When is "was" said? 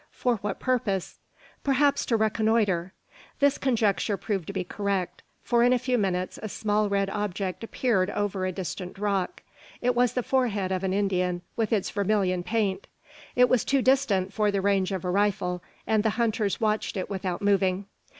9.93-10.13, 13.47-13.63